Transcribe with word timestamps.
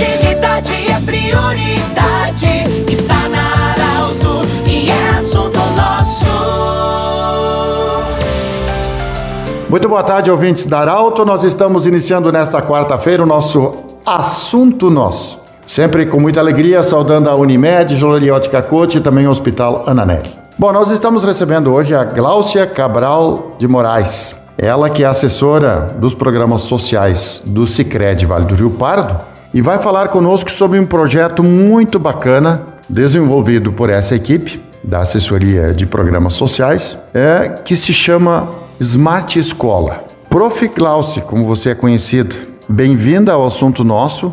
Utilidade 0.00 0.72
é 0.90 0.98
prioridade. 1.04 2.64
Está 2.90 3.28
na 3.28 3.72
Arauto 3.72 4.48
e 4.66 4.90
é 4.90 5.18
assunto 5.18 5.58
nosso. 5.76 6.26
Muito 9.68 9.86
boa 9.90 10.02
tarde, 10.02 10.30
ouvintes 10.30 10.64
da 10.64 10.78
Arauto. 10.78 11.26
Nós 11.26 11.44
estamos 11.44 11.84
iniciando 11.84 12.32
nesta 12.32 12.62
quarta-feira 12.62 13.22
o 13.22 13.26
nosso 13.26 13.74
Assunto 14.06 14.88
Nosso. 14.88 15.38
Sempre 15.66 16.06
com 16.06 16.18
muita 16.18 16.40
alegria, 16.40 16.82
saudando 16.82 17.28
a 17.28 17.34
Unimed, 17.34 17.94
Joloriótica 17.94 18.62
Cote 18.62 18.96
e 18.96 19.00
também 19.02 19.26
o 19.26 19.30
Hospital 19.30 19.84
Ananelli. 19.86 20.34
Bom, 20.58 20.72
nós 20.72 20.90
estamos 20.90 21.24
recebendo 21.24 21.74
hoje 21.74 21.94
a 21.94 22.04
Gláucia 22.04 22.66
Cabral 22.66 23.54
de 23.58 23.68
Moraes. 23.68 24.34
Ela 24.56 24.88
que 24.88 25.04
é 25.04 25.06
assessora 25.06 25.94
dos 25.98 26.14
programas 26.14 26.62
sociais 26.62 27.42
do 27.44 27.66
Cicred 27.66 28.24
Vale 28.24 28.46
do 28.46 28.54
Rio 28.54 28.70
Pardo 28.70 29.28
e 29.52 29.60
vai 29.60 29.78
falar 29.78 30.08
conosco 30.08 30.50
sobre 30.50 30.78
um 30.78 30.86
projeto 30.86 31.42
muito 31.42 31.98
bacana 31.98 32.62
desenvolvido 32.88 33.72
por 33.72 33.90
essa 33.90 34.14
equipe 34.14 34.62
da 34.82 35.00
assessoria 35.00 35.74
de 35.74 35.86
programas 35.86 36.34
sociais, 36.34 36.96
é 37.12 37.48
que 37.48 37.76
se 37.76 37.92
chama 37.92 38.50
Smart 38.78 39.38
Escola. 39.38 40.04
Prof. 40.28 40.68
Glaucia, 40.68 41.22
como 41.22 41.46
você 41.46 41.70
é 41.70 41.74
conhecido, 41.74 42.36
bem-vinda 42.68 43.32
ao 43.32 43.44
assunto 43.44 43.84
nosso. 43.84 44.32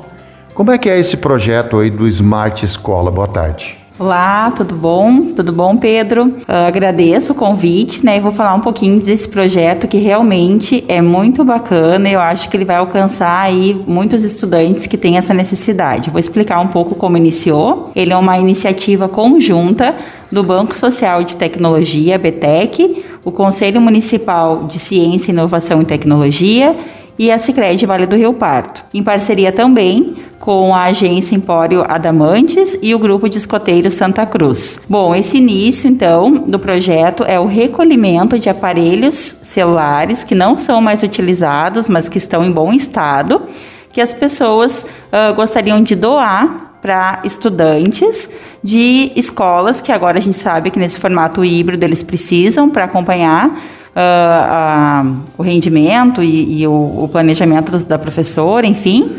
Como 0.54 0.72
é 0.72 0.78
que 0.78 0.90
é 0.90 0.98
esse 0.98 1.18
projeto 1.18 1.80
aí 1.80 1.90
do 1.90 2.08
Smart 2.08 2.64
Escola? 2.64 3.12
Boa 3.12 3.28
tarde. 3.28 3.78
Olá, 4.00 4.52
tudo 4.52 4.76
bom? 4.76 5.34
Tudo 5.34 5.52
bom, 5.52 5.76
Pedro? 5.76 6.28
Uh, 6.28 6.68
agradeço 6.68 7.32
o 7.32 7.36
convite, 7.36 8.06
né? 8.06 8.18
E 8.18 8.20
vou 8.20 8.32
falar 8.32 8.54
um 8.54 8.60
pouquinho 8.60 9.00
desse 9.00 9.28
projeto 9.28 9.88
que 9.88 9.98
realmente 9.98 10.86
é 10.88 11.02
muito 11.02 11.44
bacana. 11.44 12.08
Eu 12.08 12.20
acho 12.20 12.48
que 12.48 12.56
ele 12.56 12.64
vai 12.64 12.76
alcançar 12.76 13.42
aí 13.42 13.76
muitos 13.88 14.24
estudantes 14.24 14.86
que 14.86 15.00
têm 15.00 15.18
essa 15.18 15.34
necessidade. 15.34 16.12
Vou 16.12 16.20
explicar 16.20 16.60
um 16.60 16.68
pouco 16.68 16.94
como 16.94 17.18
iniciou. 17.18 17.92
Ele 17.96 18.14
é 18.14 18.16
uma 18.16 18.38
iniciativa 18.38 19.10
conjunta 19.10 19.96
do 20.32 20.44
Banco 20.44 20.78
Social 20.78 21.24
de 21.24 21.36
Tecnologia, 21.36 22.20
BTEC, 22.20 23.04
o 23.26 23.32
Conselho 23.32 23.82
Municipal 23.82 24.66
de 24.66 24.78
Ciência, 24.78 25.32
Inovação 25.32 25.82
e 25.82 25.86
Tecnologia 25.86 26.76
e 27.18 27.32
a 27.32 27.40
Sicredi 27.40 27.88
Vale 27.88 28.06
do 28.06 28.16
Rio 28.16 28.34
Pardo, 28.34 28.82
em 28.94 29.02
parceria 29.02 29.52
também 29.52 30.16
com 30.40 30.74
a 30.74 30.84
agência 30.84 31.36
Empório 31.36 31.84
Adamantes 31.88 32.78
e 32.82 32.94
o 32.94 33.00
grupo 33.00 33.28
de 33.28 33.38
escoteiros 33.38 33.94
Santa 33.94 34.26
Cruz. 34.26 34.80
Bom, 34.88 35.14
esse 35.16 35.38
início 35.38 35.90
então 35.90 36.32
do 36.34 36.60
projeto 36.60 37.24
é 37.24 37.40
o 37.40 37.46
recolhimento 37.46 38.38
de 38.40 38.50
aparelhos 38.50 39.16
celulares 39.42 40.24
que 40.24 40.36
não 40.36 40.56
são 40.56 40.82
mais 40.82 41.04
utilizados, 41.04 41.90
mas 41.90 42.08
que 42.08 42.18
estão 42.18 42.44
em 42.44 42.52
bom 42.52 42.72
estado, 42.72 43.42
que 43.92 44.02
as 44.02 44.14
pessoas 44.14 44.84
uh, 44.84 45.34
gostariam 45.34 45.82
de 45.82 45.96
doar 45.96 46.68
para 46.82 47.22
estudantes 47.24 48.30
de 48.64 49.12
escolas 49.16 49.82
que 49.82 49.92
agora 49.92 50.20
a 50.20 50.22
gente 50.22 50.38
sabe 50.38 50.70
que 50.70 50.80
nesse 50.80 51.00
formato 51.00 51.44
híbrido 51.44 51.84
eles 51.84 52.04
precisam 52.04 52.70
para 52.70 52.86
acompanhar 52.86 53.50
uh, 53.50 55.08
uh, 55.08 55.18
o 55.38 55.44
rendimento 55.44 56.22
e, 56.22 56.62
e 56.62 56.68
o, 56.68 57.04
o, 57.04 57.10
planejamento 57.12 57.78
da 57.86 57.98
professora, 57.98 58.68
enfim. 58.68 59.18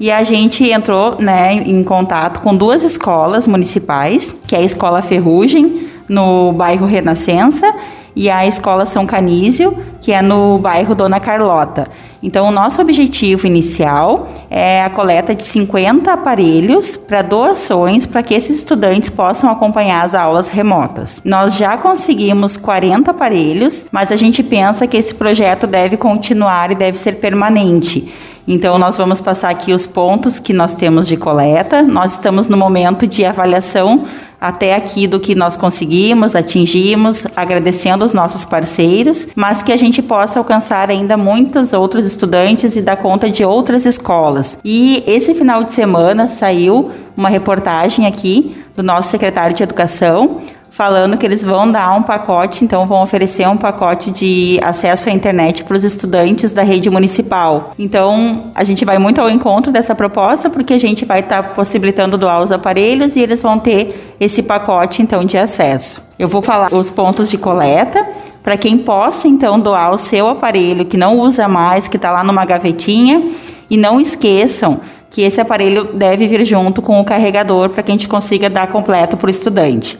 E 0.00 0.10
a 0.10 0.22
gente 0.22 0.70
entrou 0.70 1.16
né, 1.18 1.54
em 1.54 1.82
contato 1.82 2.40
com 2.40 2.54
duas 2.54 2.84
escolas 2.84 3.48
municipais, 3.48 4.36
que 4.46 4.54
é 4.54 4.60
a 4.60 4.62
Escola 4.62 5.02
Ferrugem, 5.02 5.88
no 6.08 6.52
bairro 6.52 6.86
Renascença, 6.86 7.72
e 8.14 8.30
a 8.30 8.46
Escola 8.46 8.86
São 8.86 9.06
Canísio, 9.06 9.76
que 10.00 10.12
é 10.12 10.22
no 10.22 10.58
bairro 10.58 10.94
Dona 10.94 11.20
Carlota. 11.20 11.88
Então, 12.20 12.48
o 12.48 12.50
nosso 12.50 12.80
objetivo 12.80 13.46
inicial 13.46 14.28
é 14.50 14.82
a 14.82 14.90
coleta 14.90 15.34
de 15.34 15.44
50 15.44 16.12
aparelhos 16.12 16.96
para 16.96 17.22
doações 17.22 18.06
para 18.06 18.22
que 18.22 18.34
esses 18.34 18.56
estudantes 18.56 19.08
possam 19.08 19.50
acompanhar 19.50 20.04
as 20.04 20.16
aulas 20.16 20.48
remotas. 20.48 21.22
Nós 21.24 21.56
já 21.56 21.76
conseguimos 21.76 22.56
40 22.56 23.12
aparelhos, 23.12 23.86
mas 23.92 24.10
a 24.10 24.16
gente 24.16 24.42
pensa 24.42 24.86
que 24.86 24.96
esse 24.96 25.14
projeto 25.14 25.66
deve 25.66 25.96
continuar 25.96 26.72
e 26.72 26.74
deve 26.74 26.98
ser 26.98 27.16
permanente. 27.16 28.12
Então, 28.50 28.78
nós 28.78 28.96
vamos 28.96 29.20
passar 29.20 29.50
aqui 29.50 29.74
os 29.74 29.86
pontos 29.86 30.38
que 30.38 30.54
nós 30.54 30.74
temos 30.74 31.06
de 31.06 31.18
coleta. 31.18 31.82
Nós 31.82 32.14
estamos 32.14 32.48
no 32.48 32.56
momento 32.56 33.06
de 33.06 33.22
avaliação 33.22 34.06
até 34.40 34.74
aqui 34.74 35.06
do 35.06 35.20
que 35.20 35.34
nós 35.34 35.54
conseguimos, 35.54 36.34
atingimos, 36.34 37.26
agradecendo 37.36 38.06
os 38.06 38.14
nossos 38.14 38.46
parceiros, 38.46 39.28
mas 39.36 39.62
que 39.62 39.70
a 39.70 39.76
gente 39.76 40.00
possa 40.00 40.38
alcançar 40.38 40.88
ainda 40.88 41.14
muitos 41.14 41.74
outros 41.74 42.06
estudantes 42.06 42.74
e 42.74 42.80
dar 42.80 42.96
conta 42.96 43.28
de 43.28 43.44
outras 43.44 43.84
escolas. 43.84 44.56
E 44.64 45.04
esse 45.06 45.34
final 45.34 45.62
de 45.62 45.74
semana 45.74 46.26
saiu 46.26 46.90
uma 47.14 47.28
reportagem 47.28 48.06
aqui 48.06 48.56
do 48.74 48.82
nosso 48.82 49.10
secretário 49.10 49.54
de 49.54 49.62
Educação 49.62 50.40
falando 50.78 51.18
que 51.18 51.26
eles 51.26 51.44
vão 51.44 51.68
dar 51.68 51.92
um 51.96 52.04
pacote, 52.04 52.64
então 52.64 52.86
vão 52.86 53.02
oferecer 53.02 53.48
um 53.48 53.56
pacote 53.56 54.12
de 54.12 54.60
acesso 54.62 55.08
à 55.08 55.12
internet 55.12 55.64
para 55.64 55.76
os 55.76 55.82
estudantes 55.82 56.54
da 56.54 56.62
rede 56.62 56.88
municipal. 56.88 57.72
Então, 57.76 58.52
a 58.54 58.62
gente 58.62 58.84
vai 58.84 58.96
muito 58.96 59.20
ao 59.20 59.28
encontro 59.28 59.72
dessa 59.72 59.92
proposta, 59.92 60.48
porque 60.48 60.72
a 60.74 60.78
gente 60.78 61.04
vai 61.04 61.18
estar 61.18 61.42
tá 61.42 61.48
possibilitando 61.48 62.16
doar 62.16 62.40
os 62.40 62.52
aparelhos 62.52 63.16
e 63.16 63.20
eles 63.20 63.42
vão 63.42 63.58
ter 63.58 64.14
esse 64.20 64.40
pacote, 64.40 65.02
então, 65.02 65.24
de 65.24 65.36
acesso. 65.36 66.00
Eu 66.16 66.28
vou 66.28 66.42
falar 66.42 66.72
os 66.72 66.92
pontos 66.92 67.28
de 67.28 67.36
coleta 67.36 68.06
para 68.40 68.56
quem 68.56 68.78
possa, 68.78 69.26
então, 69.26 69.58
doar 69.58 69.92
o 69.92 69.98
seu 69.98 70.28
aparelho 70.28 70.84
que 70.84 70.96
não 70.96 71.18
usa 71.18 71.48
mais, 71.48 71.88
que 71.88 71.96
está 71.96 72.12
lá 72.12 72.22
numa 72.22 72.44
gavetinha. 72.44 73.32
E 73.68 73.76
não 73.76 74.00
esqueçam 74.00 74.80
que 75.10 75.22
esse 75.22 75.40
aparelho 75.40 75.92
deve 75.94 76.28
vir 76.28 76.46
junto 76.46 76.80
com 76.80 77.00
o 77.00 77.04
carregador 77.04 77.68
para 77.70 77.82
que 77.82 77.90
a 77.90 77.94
gente 77.94 78.06
consiga 78.06 78.48
dar 78.48 78.68
completo 78.68 79.16
para 79.16 79.26
o 79.26 79.30
estudante. 79.30 79.98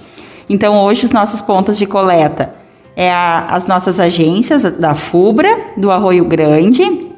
Então, 0.48 0.82
hoje, 0.84 1.04
os 1.04 1.10
nossos 1.10 1.40
pontos 1.40 1.76
de 1.78 1.86
coleta 1.86 2.54
é 2.96 3.12
a, 3.12 3.46
as 3.50 3.66
nossas 3.66 4.00
agências 4.00 4.62
da 4.62 4.94
FUBRA, 4.94 5.56
do 5.76 5.90
Arroio 5.90 6.24
Grande, 6.24 7.08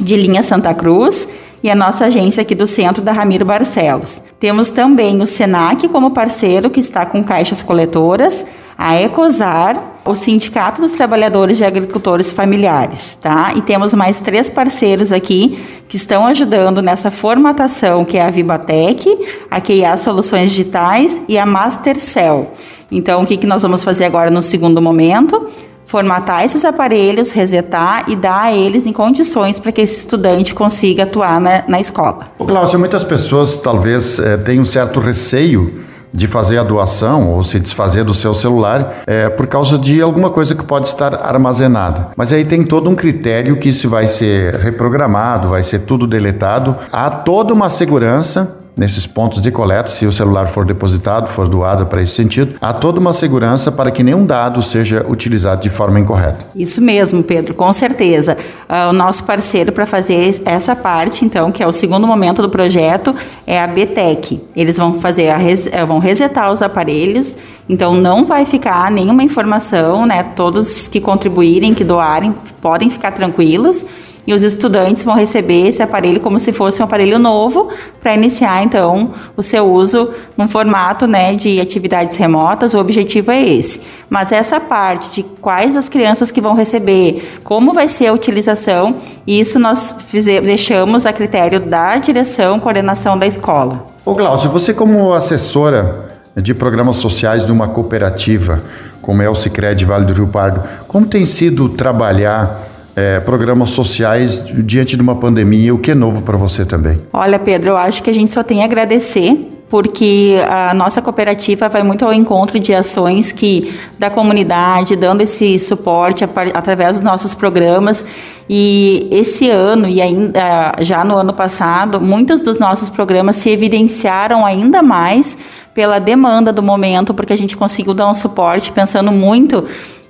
de 0.00 0.16
linha 0.16 0.42
Santa 0.42 0.74
Cruz 0.74 1.28
e 1.62 1.70
a 1.70 1.74
nossa 1.74 2.06
agência 2.06 2.42
aqui 2.42 2.54
do 2.54 2.66
centro 2.66 3.02
da 3.02 3.12
Ramiro 3.12 3.44
Barcelos. 3.44 4.22
Temos 4.38 4.70
também 4.70 5.20
o 5.20 5.26
Senac 5.26 5.86
como 5.88 6.10
parceiro 6.10 6.70
que 6.70 6.80
está 6.80 7.04
com 7.04 7.22
caixas 7.22 7.62
coletoras, 7.62 8.46
a 8.76 8.98
Ecosar, 8.98 9.78
o 10.06 10.14
Sindicato 10.14 10.80
dos 10.80 10.92
Trabalhadores 10.92 11.58
de 11.58 11.64
Agricultores 11.66 12.32
Familiares, 12.32 13.18
tá? 13.20 13.52
E 13.54 13.60
temos 13.60 13.92
mais 13.92 14.20
três 14.20 14.48
parceiros 14.48 15.12
aqui 15.12 15.58
que 15.86 15.96
estão 15.96 16.26
ajudando 16.26 16.80
nessa 16.80 17.10
formatação, 17.10 18.06
que 18.06 18.16
é 18.16 18.22
a 18.22 18.30
Vibatec, 18.30 19.06
a 19.50 19.60
QIA 19.60 19.98
Soluções 19.98 20.50
Digitais 20.50 21.20
e 21.28 21.36
a 21.36 21.44
Mastercell. 21.44 22.52
Então, 22.90 23.22
o 23.22 23.26
que, 23.26 23.36
que 23.36 23.46
nós 23.46 23.62
vamos 23.62 23.84
fazer 23.84 24.04
agora 24.04 24.30
no 24.30 24.42
segundo 24.42 24.82
momento? 24.82 25.46
Formatar 25.84 26.44
esses 26.44 26.64
aparelhos, 26.64 27.32
resetar 27.32 28.04
e 28.08 28.14
dar 28.14 28.44
a 28.44 28.52
eles 28.54 28.86
em 28.86 28.92
condições 28.92 29.58
para 29.58 29.72
que 29.72 29.80
esse 29.80 30.00
estudante 30.00 30.54
consiga 30.54 31.02
atuar 31.02 31.40
na, 31.40 31.64
na 31.66 31.80
escola. 31.80 32.26
Ô, 32.38 32.44
Cláudio, 32.44 32.78
muitas 32.78 33.04
pessoas 33.04 33.56
talvez 33.56 34.18
é, 34.18 34.36
tenham 34.36 34.62
um 34.62 34.66
certo 34.66 35.00
receio 35.00 35.84
de 36.12 36.26
fazer 36.26 36.58
a 36.58 36.62
doação 36.62 37.30
ou 37.30 37.44
se 37.44 37.58
desfazer 37.60 38.04
do 38.04 38.14
seu 38.14 38.34
celular 38.34 39.02
é, 39.06 39.28
por 39.28 39.46
causa 39.46 39.78
de 39.78 40.02
alguma 40.02 40.30
coisa 40.30 40.54
que 40.54 40.64
pode 40.64 40.88
estar 40.88 41.14
armazenada. 41.14 42.08
Mas 42.16 42.32
aí 42.32 42.44
tem 42.44 42.64
todo 42.64 42.90
um 42.90 42.94
critério 42.94 43.56
que 43.56 43.68
isso 43.68 43.88
vai 43.88 44.08
ser 44.08 44.54
reprogramado, 44.56 45.48
vai 45.48 45.62
ser 45.62 45.80
tudo 45.80 46.06
deletado. 46.06 46.76
Há 46.92 47.10
toda 47.10 47.54
uma 47.54 47.70
segurança 47.70 48.56
nesses 48.80 49.06
pontos 49.06 49.42
de 49.42 49.50
coleta, 49.50 49.90
se 49.90 50.06
o 50.06 50.12
celular 50.12 50.48
for 50.48 50.64
depositado, 50.64 51.28
for 51.28 51.46
doado 51.46 51.84
para 51.84 52.00
esse 52.00 52.14
sentido, 52.14 52.54
há 52.62 52.72
toda 52.72 52.98
uma 52.98 53.12
segurança 53.12 53.70
para 53.70 53.90
que 53.90 54.02
nenhum 54.02 54.24
dado 54.24 54.62
seja 54.62 55.04
utilizado 55.06 55.60
de 55.60 55.68
forma 55.68 56.00
incorreta. 56.00 56.46
Isso 56.56 56.80
mesmo, 56.80 57.22
Pedro, 57.22 57.52
com 57.52 57.70
certeza. 57.74 58.38
Uh, 58.66 58.88
o 58.88 58.92
nosso 58.94 59.24
parceiro 59.24 59.70
para 59.70 59.84
fazer 59.84 60.30
essa 60.46 60.74
parte, 60.74 61.26
então, 61.26 61.52
que 61.52 61.62
é 61.62 61.66
o 61.66 61.72
segundo 61.72 62.06
momento 62.06 62.40
do 62.40 62.48
projeto, 62.48 63.14
é 63.46 63.62
a 63.62 63.66
BTEC. 63.66 64.42
Eles 64.56 64.78
vão 64.78 64.98
fazer 64.98 65.28
a 65.28 65.36
res, 65.36 65.66
eh, 65.70 65.84
vão 65.84 65.98
resetar 65.98 66.50
os 66.50 66.62
aparelhos, 66.62 67.36
então 67.68 67.94
não 67.94 68.24
vai 68.24 68.46
ficar 68.46 68.90
nenhuma 68.90 69.22
informação, 69.22 70.06
né? 70.06 70.22
Todos 70.22 70.88
que 70.88 71.02
contribuírem, 71.02 71.74
que 71.74 71.84
doarem, 71.84 72.34
podem 72.62 72.88
ficar 72.88 73.10
tranquilos 73.10 73.84
e 74.30 74.32
os 74.32 74.44
estudantes 74.44 75.02
vão 75.02 75.16
receber 75.16 75.66
esse 75.66 75.82
aparelho 75.82 76.20
como 76.20 76.38
se 76.38 76.52
fosse 76.52 76.80
um 76.80 76.84
aparelho 76.84 77.18
novo 77.18 77.68
para 78.00 78.14
iniciar 78.14 78.62
então 78.62 79.10
o 79.36 79.42
seu 79.42 79.66
uso 79.66 80.14
num 80.36 80.46
formato 80.46 81.04
né, 81.08 81.34
de 81.34 81.60
atividades 81.60 82.16
remotas. 82.16 82.72
O 82.72 82.78
objetivo 82.78 83.32
é 83.32 83.42
esse. 83.42 83.82
Mas 84.08 84.30
essa 84.30 84.60
parte 84.60 85.10
de 85.10 85.22
quais 85.24 85.74
as 85.74 85.88
crianças 85.88 86.30
que 86.30 86.40
vão 86.40 86.54
receber, 86.54 87.40
como 87.42 87.72
vai 87.72 87.88
ser 87.88 88.06
a 88.06 88.12
utilização, 88.12 88.98
isso 89.26 89.58
nós 89.58 89.96
fizemos, 90.06 90.46
deixamos 90.46 91.06
a 91.06 91.12
critério 91.12 91.58
da 91.58 91.96
direção, 91.96 92.60
coordenação 92.60 93.18
da 93.18 93.26
escola. 93.26 93.88
Ô 94.04 94.14
Glaucio, 94.14 94.48
você 94.48 94.72
como 94.72 95.12
assessora 95.12 96.08
de 96.36 96.54
programas 96.54 96.98
sociais 96.98 97.46
de 97.46 97.50
uma 97.50 97.66
cooperativa, 97.66 98.62
como 99.02 99.22
é 99.22 99.28
o 99.28 99.34
Sicredi 99.34 99.84
Vale 99.84 100.04
do 100.04 100.12
Rio 100.12 100.28
Pardo, 100.28 100.62
como 100.86 101.04
tem 101.04 101.26
sido 101.26 101.68
trabalhar 101.70 102.70
é, 103.00 103.18
programas 103.20 103.70
sociais 103.70 104.44
diante 104.44 104.94
de 104.94 105.02
uma 105.02 105.16
pandemia. 105.16 105.74
O 105.74 105.78
que 105.78 105.92
é 105.92 105.94
novo 105.94 106.22
para 106.22 106.36
você 106.36 106.66
também? 106.66 107.00
Olha, 107.12 107.38
Pedro, 107.38 107.70
eu 107.70 107.76
acho 107.76 108.02
que 108.02 108.10
a 108.10 108.12
gente 108.14 108.30
só 108.30 108.42
tem 108.42 108.62
a 108.62 108.66
agradecer 108.66 109.56
porque 109.70 110.36
a 110.48 110.74
nossa 110.74 111.00
cooperativa 111.00 111.68
vai 111.68 111.84
muito 111.84 112.04
ao 112.04 112.12
encontro 112.12 112.58
de 112.58 112.74
ações 112.74 113.30
que 113.30 113.72
da 113.96 114.10
comunidade, 114.10 114.96
dando 114.96 115.20
esse 115.22 115.60
suporte 115.60 116.24
através 116.52 116.94
dos 116.94 117.00
nossos 117.00 117.34
programas. 117.36 118.04
E 118.48 119.06
esse 119.12 119.48
ano 119.48 119.88
e 119.88 120.02
ainda 120.02 120.72
já 120.80 121.04
no 121.04 121.14
ano 121.16 121.32
passado, 121.32 122.00
muitos 122.00 122.42
dos 122.42 122.58
nossos 122.58 122.90
programas 122.90 123.36
se 123.36 123.48
evidenciaram 123.48 124.44
ainda 124.44 124.82
mais 124.82 125.38
pela 125.72 126.00
demanda 126.00 126.52
do 126.52 126.62
momento, 126.62 127.14
porque 127.14 127.32
a 127.32 127.38
gente 127.38 127.56
conseguiu 127.56 127.94
dar 127.94 128.10
um 128.10 128.14
suporte 128.14 128.72
pensando 128.72 129.12
muito 129.12 129.64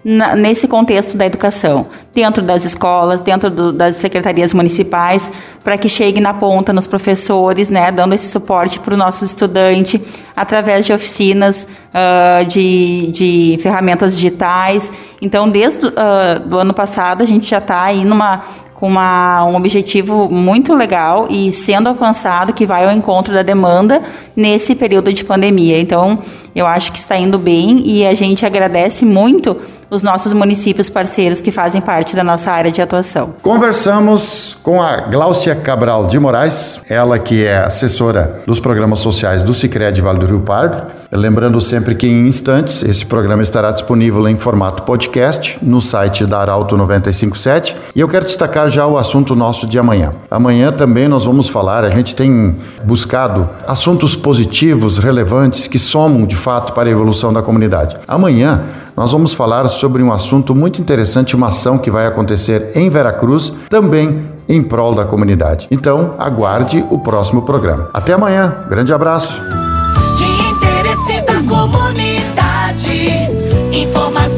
na, 0.05 0.35
nesse 0.35 0.67
contexto 0.67 1.17
da 1.17 1.27
educação, 1.27 1.87
dentro 2.15 2.43
das 2.43 2.65
escolas, 2.65 3.23
dentro 3.23 3.51
do, 3.51 3.73
das 3.73 3.97
secretarias 3.97 4.53
municipais, 4.53 5.31
para 5.63 5.77
que 5.77 5.89
chegue 5.89 6.21
na 6.21 6.33
ponta 6.33 6.73
nos 6.73 6.87
professores, 6.87 7.69
né, 7.69 7.93
dando 7.93 8.15
esse 8.15 8.29
suporte 8.29 8.79
para 8.79 8.95
o 8.95 8.97
nosso 8.97 9.25
estudante, 9.25 10.03
através 10.35 10.87
de 10.87 10.93
oficinas 10.93 11.69
uh, 11.91 12.45
de, 12.47 13.11
de 13.13 13.59
ferramentas 13.63 14.17
digitais. 14.17 14.91
Então, 15.21 15.49
desde 15.49 15.87
uh, 15.87 16.57
ano 16.57 16.73
passado, 16.73 17.23
a 17.23 17.27
gente 17.27 17.49
já 17.49 17.59
está 17.59 17.83
aí 17.83 18.05
numa 18.05 18.43
com 18.81 18.89
uma, 18.89 19.45
um 19.45 19.55
objetivo 19.57 20.31
muito 20.31 20.75
legal 20.75 21.27
e 21.29 21.53
sendo 21.53 21.91
alcançado 21.91 22.55
que 22.55 22.65
vai 22.65 22.85
ao 22.87 22.91
encontro 22.91 23.35
da 23.35 23.43
demanda 23.43 24.03
nesse 24.35 24.75
período 24.75 25.13
de 25.13 25.23
pandemia. 25.23 25.79
Então, 25.79 26.19
eu 26.57 26.67
acho 26.67 26.91
que 26.91 26.99
está 26.99 27.17
indo 27.17 27.39
bem 27.39 27.83
e 27.85 28.07
a 28.07 28.15
gente 28.15 28.47
agradece 28.47 29.05
muito 29.05 29.59
os 29.91 30.03
nossos 30.03 30.33
municípios 30.33 30.89
parceiros 30.89 31.41
que 31.43 31.53
fazem 31.53 31.81
parte 31.81 32.17
da 32.17 32.25
nossa 32.25 32.51
área 32.51 32.71
de 32.71 32.81
atuação. 32.81 33.35
Conversamos 33.43 34.57
com 34.63 34.81
a 34.81 34.97
Gláucia 35.03 35.55
Cabral 35.55 36.07
de 36.07 36.19
Moraes, 36.19 36.81
ela 36.89 37.19
que 37.19 37.45
é 37.45 37.59
assessora 37.59 38.41
dos 38.47 38.61
programas 38.61 39.01
sociais 39.01 39.43
do 39.43 39.53
Sicredi 39.53 40.01
Vale 40.01 40.21
do 40.21 40.27
Rio 40.27 40.41
Pardo. 40.41 41.00
Lembrando 41.13 41.61
sempre 41.61 41.95
que 41.97 42.07
em 42.07 42.29
instantes 42.29 42.83
esse 42.83 43.05
programa 43.05 43.43
estará 43.43 43.73
disponível 43.73 44.29
em 44.29 44.37
formato 44.37 44.85
podcast 44.85 45.59
no 45.61 45.81
site 45.81 46.25
da 46.25 46.41
Arauto 46.41 46.77
957 46.77 47.77
e 47.97 48.01
eu 48.01 48.07
quero 48.09 48.25
destacar 48.25 48.69
já 48.69 48.87
o 48.87 48.97
assunto 48.97 49.35
nosso 49.35 49.67
de 49.67 49.79
amanhã. 49.79 50.13
Amanhã 50.31 50.71
também 50.71 51.09
nós 51.09 51.25
vamos 51.25 51.49
falar, 51.49 51.85
a 51.85 51.91
gente 51.91 52.15
tem 52.15 52.57
buscado 52.85 53.49
assuntos 53.67 54.15
positivos, 54.15 54.99
relevantes 54.99 55.67
que 55.67 55.79
somam 55.79 56.25
de 56.25 56.37
fato 56.37 56.73
para 56.73 56.89
a 56.89 56.93
evolução 56.93 57.33
da 57.33 57.43
comunidade. 57.43 57.97
Amanhã 58.07 58.63
nós 58.97 59.11
vamos 59.13 59.35
falar 59.35 59.69
sobre 59.69 60.03
um 60.03 60.13
assunto 60.13 60.55
muito 60.55 60.81
interessante, 60.81 61.35
uma 61.35 61.49
ação 61.49 61.79
que 61.79 61.91
vai 61.91 62.07
acontecer 62.07 62.73
em 62.75 62.89
Veracruz, 62.89 63.53
também 63.69 64.29
em 64.49 64.63
prol 64.63 64.95
da 64.95 65.05
comunidade. 65.05 65.67
Então, 65.71 66.15
aguarde 66.19 66.85
o 66.91 66.99
próximo 66.99 67.43
programa. 67.43 67.89
Até 67.95 68.13
amanhã. 68.13 68.53
Grande 68.69 68.93
abraço. 68.93 69.70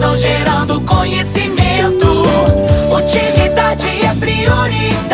Informação 0.03 0.17
gerando 0.17 0.81
conhecimento. 0.81 2.07
Utilidade 2.93 3.87
é 4.05 4.15
prioridade. 4.15 5.12